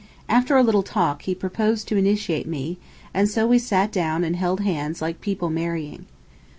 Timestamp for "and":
3.13-3.29, 4.23-4.35